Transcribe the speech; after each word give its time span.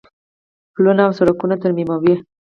پلونه 0.73 1.01
او 1.07 1.11
سړکونه 1.19 1.55
ترمیموي. 1.63 2.15